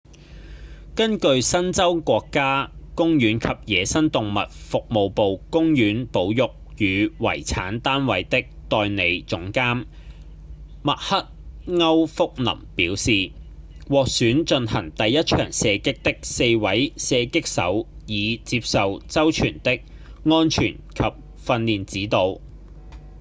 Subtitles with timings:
[0.95, 9.85] 根據新州國家公園及野生動物服務部公園保育與遺產單位的代理總監
[10.81, 11.27] 密克‧
[11.77, 12.45] 歐福林
[12.75, 13.29] 表示
[13.87, 19.81] 獲選進行第一場射擊的4位射擊手已接受周全的
[20.25, 21.03] 安全及
[21.45, 22.39] 訓練指導